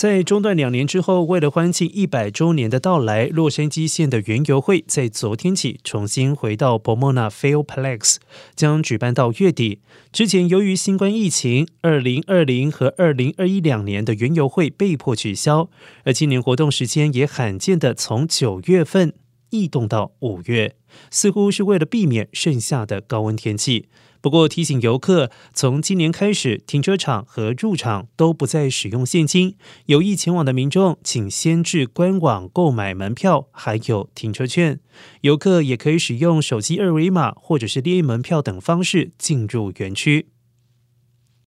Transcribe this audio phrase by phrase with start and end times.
[0.00, 8.16] 在中断两年之后，为了欢庆一百周年的到来，洛杉矶县的园游会在昨天起重新回到 Pomona Fieldplex，
[8.56, 9.80] 将举办到月底。
[10.10, 15.68] 之前由于新冠疫情，二零二零和二零二一两年的园游会被迫取消，
[16.04, 19.12] 而今年活动时间也罕见的从九月份
[19.50, 20.76] 异动到五月，
[21.10, 23.88] 似乎是为了避免盛夏的高温天气。
[24.22, 29.56] 不过提醒游客，从今年开始，停车场和入场都不再使用现金。
[29.86, 34.78] 有意前往的民众，请先至官网购买门票，还有停车券。
[35.22, 40.26] 游客也可以使用手机二维码或者是列印门票等方式进入园区。